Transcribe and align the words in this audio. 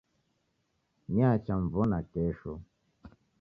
Niacha 1.11 1.53
mw'ona 1.63 1.99
kesho 2.11 2.53